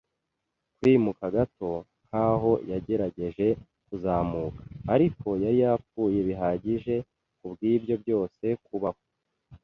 kwimuka 0.77 1.25
gato, 1.35 1.71
nkaho 2.07 2.51
yagerageje 2.71 3.47
kuzamuka. 3.87 4.61
Ariko 4.93 5.27
yari 5.43 5.57
yapfuye 5.63 6.19
bihagije, 6.27 6.95
kubwibyo 7.39 7.95
byose, 8.03 8.45
kubaho 8.65 9.01